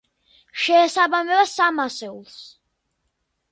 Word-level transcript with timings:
შეესაბამება 0.63 1.45
სამ 1.53 1.83
ასეულს. 1.85 2.35